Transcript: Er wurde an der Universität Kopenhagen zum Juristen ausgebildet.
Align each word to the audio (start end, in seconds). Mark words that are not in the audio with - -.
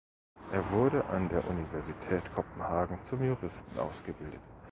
Er 0.51 0.67
wurde 0.71 1.05
an 1.05 1.29
der 1.29 1.47
Universität 1.47 2.31
Kopenhagen 2.33 2.97
zum 3.05 3.23
Juristen 3.23 3.77
ausgebildet. 3.77 4.41